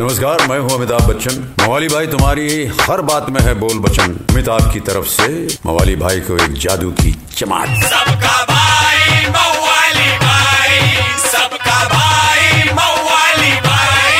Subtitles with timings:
[0.00, 4.72] नमस्कार मैं हूँ अमिताभ बच्चन। मवाली भाई तुम्हारी हर बात में है बोल बचन। अमिताभ
[4.72, 5.26] की तरफ़ से
[5.66, 10.78] मवाली भाई को एक जादू की चमाट। सबका भाई मवाली भाई।
[11.18, 14.16] सबका भाई मवाली भाई।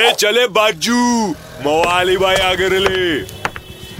[0.00, 1.28] ए चले बाजू।
[1.66, 3.20] मवाली भाई आगे ले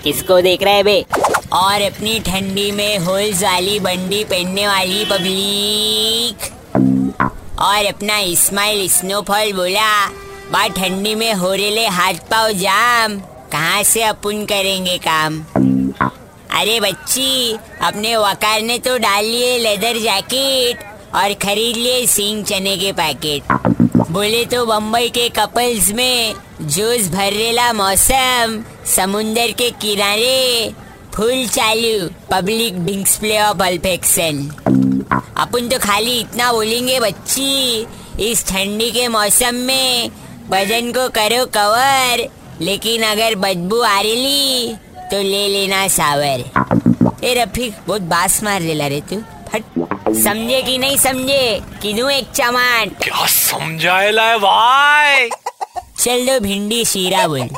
[0.03, 1.05] किसको देख रहे है बे?
[1.53, 6.51] और अपनी ठंडी में होल्स वाली बंडी पहनने वाली पब्लिक।
[7.63, 10.07] और अपना इस्माइल स्नोफॉल बोला
[10.53, 13.19] बा ठंडी में हो रेले हाथ पाव जाम।
[13.53, 15.39] कहाँ से अपन करेंगे काम?
[16.59, 22.77] अरे बच्ची, अपने वकार ने तो डाल लिए लेदर जैकेट और खरीद लिए सिंग चने
[22.77, 23.53] के पैकेट।
[24.11, 30.73] बोले तो बम्बई के कपल्स में जोश भर रेला मौसम, समुंदर के किनारे
[31.15, 34.49] फुल चालू, पब्लिक ड्रिंक्स प्ले ऑफ़ अल्फेक्सन
[35.37, 37.87] अपन तो खाली इतना बोलेंगे बच्ची।
[38.21, 40.11] इस ठंडी के मौसम में
[40.49, 42.29] बदन को करो कवर
[42.61, 44.75] लेकिन अगर बदबू आ रही
[45.11, 46.45] तो ले लेना सावर।
[47.25, 49.17] ए रफीक बहुत बास मार रेला रे तू।
[49.49, 49.63] फट।
[50.25, 51.61] समझे कि नहीं समझे?
[51.83, 55.29] कि दूँ एक चमाट। क्या समझाएला है भाई?
[55.99, 57.49] चल दो भिंडी शीरा बोल।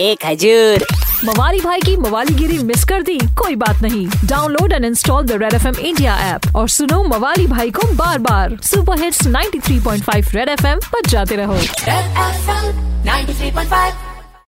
[0.00, 0.86] एक हजूर।
[1.24, 5.32] मवाली भाई की मवाली गिरी मिस कर दी कोई बात नहीं। Download and install the
[5.32, 10.34] Red F M India app और सुनो मवाली भाई को बार बार super hits 93.5
[10.34, 14.09] Red F M पर जाते रहो। Red F M 93.5